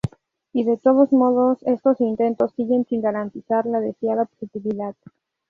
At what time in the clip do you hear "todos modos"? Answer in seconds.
0.77-1.59